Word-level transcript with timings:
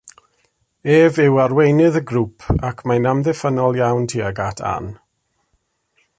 Ef 0.95 1.15
yw 1.25 1.35
arweinydd 1.43 1.99
y 1.99 2.01
grŵp 2.11 2.47
ac 2.71 2.81
mae'n 2.91 3.07
amddiffynnol 3.13 3.79
iawn 3.83 4.09
tuag 4.15 4.43
at 4.49 4.65
Anne. 4.73 4.95